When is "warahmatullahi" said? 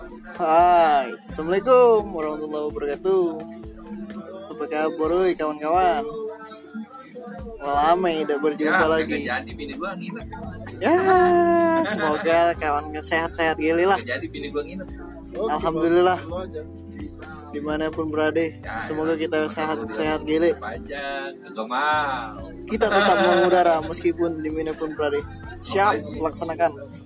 2.16-2.64